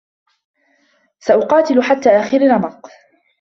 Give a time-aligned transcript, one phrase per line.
[1.19, 2.89] سأقاتل حتّى آخررمق.